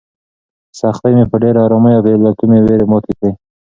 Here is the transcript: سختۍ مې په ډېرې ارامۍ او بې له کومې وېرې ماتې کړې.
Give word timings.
سختۍ 0.79 1.11
مې 1.17 1.25
په 1.31 1.35
ډېرې 1.43 1.59
ارامۍ 1.67 1.93
او 1.95 2.03
بې 2.05 2.13
له 2.25 2.31
کومې 2.39 2.59
وېرې 2.61 2.85
ماتې 2.91 3.11
کړې. 3.17 3.31